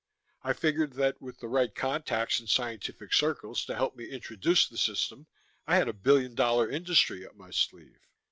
[0.41, 4.75] I figured that, with the right contacts in scientific circles to help me introduce the
[4.79, 5.27] system,
[5.67, 7.99] I had a billion dollar industry up my sleeve.